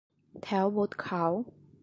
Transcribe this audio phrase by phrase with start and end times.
[0.43, 1.31] แถวโบสถ์ขาว